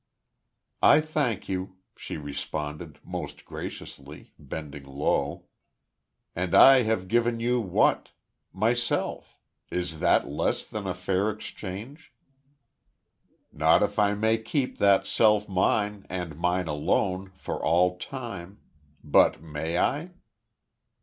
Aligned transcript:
"I 0.81 0.99
thank 0.99 1.47
you," 1.47 1.75
she 1.95 2.17
responded, 2.17 2.97
most 3.03 3.45
graciously, 3.45 4.33
bending 4.39 4.83
low, 4.83 5.45
"And 6.35 6.55
I 6.55 6.81
have 6.81 7.07
given 7.07 7.39
you 7.39 7.59
what? 7.61 8.09
Myself. 8.51 9.37
Is 9.69 9.99
that 9.99 10.27
less 10.27 10.65
than 10.65 10.87
a 10.87 10.95
fair 10.95 11.29
exchange?" 11.29 12.11
"Not 13.53 13.83
if 13.83 13.99
I 13.99 14.15
may 14.15 14.39
keep 14.39 14.79
that 14.79 15.05
self 15.05 15.47
mine, 15.47 16.07
and 16.09 16.35
mine 16.35 16.67
alone, 16.67 17.31
for 17.37 17.63
all 17.63 17.99
time. 17.99 18.57
But 19.03 19.39
may 19.43 19.77
I?" 19.77 20.13